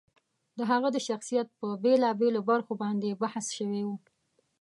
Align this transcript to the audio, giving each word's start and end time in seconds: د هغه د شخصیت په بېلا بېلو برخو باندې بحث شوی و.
د 0.57 0.59
هغه 0.71 0.89
د 0.95 0.97
شخصیت 1.07 1.47
په 1.59 1.67
بېلا 1.83 2.11
بېلو 2.19 2.41
برخو 2.49 2.73
باندې 2.81 3.19
بحث 3.21 3.45
شوی 3.57 3.81
و. 3.85 3.89